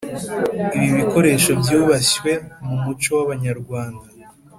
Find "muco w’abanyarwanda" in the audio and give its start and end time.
2.83-4.05